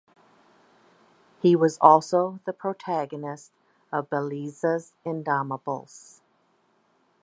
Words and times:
He 1.43 1.55
was 1.55 1.77
also 1.79 2.39
the 2.47 2.53
protagonist 2.53 3.51
of 3.91 4.09
"Bellezas 4.09 4.93
Indomables" 5.05 6.21